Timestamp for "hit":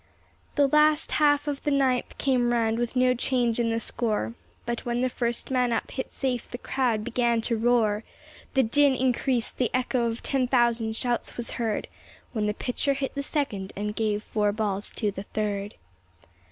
5.91-6.11, 12.95-13.13